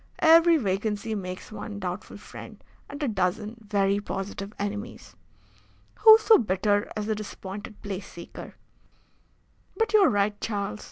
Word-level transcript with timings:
"Every 0.17 0.57
vacancy 0.57 1.13
makes 1.13 1.51
one 1.51 1.77
doubtful 1.79 2.17
friend 2.17 2.63
and 2.89 3.03
a 3.03 3.07
dozen 3.07 3.57
very 3.63 3.99
positive 3.99 4.51
enemies. 4.57 5.15
Who 5.99 6.17
so 6.17 6.39
bitter 6.39 6.91
as 6.95 7.05
the 7.05 7.13
disappointed 7.13 7.79
place 7.83 8.07
seeker? 8.07 8.55
But 9.77 9.93
you 9.93 9.99
are 9.99 10.09
right, 10.09 10.41
Charles. 10.41 10.79